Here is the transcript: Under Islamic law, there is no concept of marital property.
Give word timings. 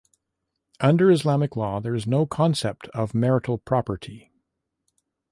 Under 0.79 1.11
Islamic 1.11 1.55
law, 1.55 1.79
there 1.79 1.93
is 1.93 2.07
no 2.07 2.25
concept 2.25 2.87
of 2.87 3.13
marital 3.13 3.59
property. 3.59 4.31